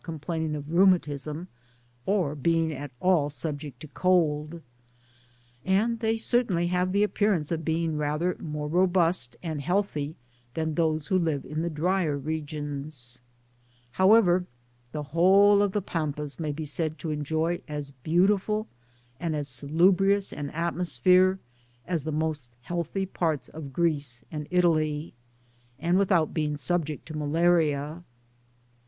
[0.01, 1.47] 9 complaining of rheumatism,
[2.07, 4.63] or being at all 'subject to cold;
[5.63, 10.15] and they certainly have the appearance of being rather more robust and healthy
[10.55, 13.21] than those who live in the drier regions.
[13.91, 14.47] However,
[14.91, 18.67] the whole of the Pampas may be said to enjoy as beautiful
[19.19, 21.37] and as salubrious an atmosphere
[21.85, 25.13] as the most healthy parts of Greece and Italy,
[25.77, 28.03] and without being subject to malaria.